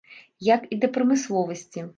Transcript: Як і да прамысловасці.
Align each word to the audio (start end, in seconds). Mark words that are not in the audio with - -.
Як 0.47 0.65
і 0.77 0.79
да 0.85 0.91
прамысловасці. 0.97 1.89